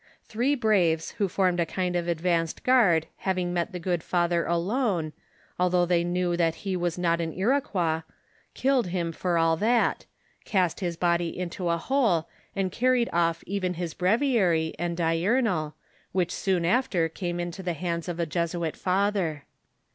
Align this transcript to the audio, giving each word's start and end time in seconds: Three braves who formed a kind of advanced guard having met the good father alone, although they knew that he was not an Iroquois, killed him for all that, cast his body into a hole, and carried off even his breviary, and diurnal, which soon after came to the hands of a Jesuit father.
Three 0.25 0.55
braves 0.55 1.11
who 1.19 1.27
formed 1.27 1.59
a 1.59 1.63
kind 1.67 1.95
of 1.95 2.07
advanced 2.07 2.63
guard 2.63 3.05
having 3.17 3.53
met 3.53 3.71
the 3.71 3.77
good 3.77 4.01
father 4.01 4.47
alone, 4.47 5.13
although 5.59 5.85
they 5.85 6.03
knew 6.03 6.35
that 6.35 6.55
he 6.65 6.75
was 6.75 6.97
not 6.97 7.21
an 7.21 7.31
Iroquois, 7.33 8.01
killed 8.55 8.87
him 8.87 9.11
for 9.11 9.37
all 9.37 9.55
that, 9.57 10.07
cast 10.43 10.79
his 10.79 10.97
body 10.97 11.37
into 11.37 11.69
a 11.69 11.77
hole, 11.77 12.27
and 12.55 12.71
carried 12.71 13.09
off 13.13 13.43
even 13.45 13.75
his 13.75 13.93
breviary, 13.93 14.73
and 14.79 14.97
diurnal, 14.97 15.75
which 16.13 16.31
soon 16.31 16.65
after 16.65 17.07
came 17.07 17.51
to 17.51 17.61
the 17.61 17.73
hands 17.73 18.09
of 18.09 18.19
a 18.19 18.25
Jesuit 18.25 18.75
father. 18.75 19.45